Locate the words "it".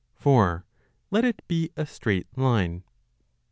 1.23-1.47